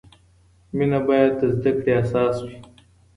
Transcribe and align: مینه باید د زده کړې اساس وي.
مینه 0.75 0.99
باید 1.07 1.31
د 1.37 1.41
زده 1.55 1.71
کړې 1.81 1.91
اساس 2.01 2.35
وي. 2.45 2.57